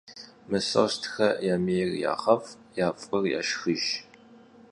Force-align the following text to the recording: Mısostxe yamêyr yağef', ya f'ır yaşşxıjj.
Mısostxe 0.49 1.29
yamêyr 1.47 1.89
yağef', 2.01 2.53
ya 2.77 2.87
f'ır 3.01 3.23
yaşşxıjj. 3.33 3.87